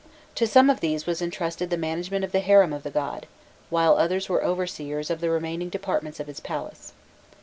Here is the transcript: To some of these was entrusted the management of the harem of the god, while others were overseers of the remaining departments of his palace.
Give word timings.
To 0.33 0.47
some 0.47 0.71
of 0.71 0.79
these 0.79 1.05
was 1.05 1.21
entrusted 1.21 1.69
the 1.69 1.77
management 1.77 2.25
of 2.25 2.31
the 2.31 2.39
harem 2.39 2.73
of 2.73 2.81
the 2.81 2.89
god, 2.89 3.27
while 3.69 3.97
others 3.97 4.27
were 4.29 4.43
overseers 4.43 5.11
of 5.11 5.21
the 5.21 5.29
remaining 5.29 5.69
departments 5.69 6.19
of 6.19 6.25
his 6.25 6.39
palace. 6.39 6.93